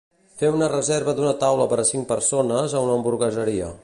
Fer 0.37 0.47
una 0.59 0.69
reserva 0.71 1.13
d'una 1.19 1.33
taula 1.43 1.67
per 1.75 1.79
a 1.83 1.87
cinc 1.91 2.09
persones 2.13 2.77
a 2.81 2.85
una 2.87 2.97
hamburgueseria. 2.99 3.71